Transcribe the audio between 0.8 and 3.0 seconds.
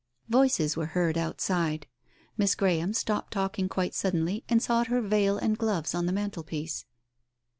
heard outside. Miss Graham